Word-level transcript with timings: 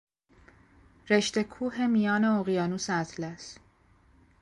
رشته 1.09 1.43
کوه 1.43 1.87
میان 1.87 2.25
اقیانوس 2.25 2.89
اطلس 2.89 3.57